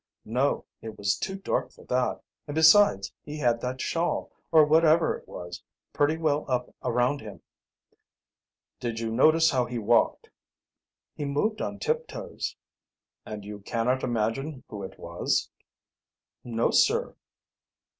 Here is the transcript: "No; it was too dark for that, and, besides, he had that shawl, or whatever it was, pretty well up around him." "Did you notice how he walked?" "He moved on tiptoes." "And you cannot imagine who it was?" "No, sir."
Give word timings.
"No; 0.25 0.65
it 0.81 0.97
was 0.97 1.15
too 1.15 1.35
dark 1.35 1.71
for 1.71 1.83
that, 1.85 2.21
and, 2.47 2.55
besides, 2.55 3.13
he 3.21 3.37
had 3.37 3.61
that 3.61 3.81
shawl, 3.81 4.31
or 4.51 4.65
whatever 4.65 5.15
it 5.15 5.27
was, 5.27 5.61
pretty 5.93 6.17
well 6.17 6.43
up 6.49 6.73
around 6.83 7.21
him." 7.21 7.43
"Did 8.79 8.99
you 8.99 9.11
notice 9.11 9.51
how 9.51 9.65
he 9.65 9.77
walked?" 9.77 10.31
"He 11.13 11.23
moved 11.23 11.61
on 11.61 11.77
tiptoes." 11.77 12.55
"And 13.27 13.45
you 13.45 13.59
cannot 13.59 14.01
imagine 14.03 14.63
who 14.69 14.81
it 14.81 14.97
was?" 14.97 15.51
"No, 16.43 16.71
sir." 16.71 17.15